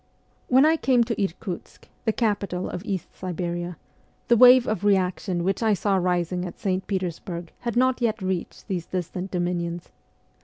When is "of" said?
2.67-2.83, 4.67-4.83